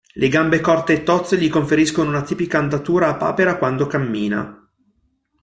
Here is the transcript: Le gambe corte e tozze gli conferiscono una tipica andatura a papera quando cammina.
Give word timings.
Le 0.15 0.29
gambe 0.29 0.61
corte 0.61 0.93
e 0.93 1.03
tozze 1.03 1.37
gli 1.37 1.47
conferiscono 1.47 2.09
una 2.09 2.23
tipica 2.23 2.57
andatura 2.57 3.09
a 3.09 3.17
papera 3.17 3.59
quando 3.59 3.85
cammina. 3.85 4.67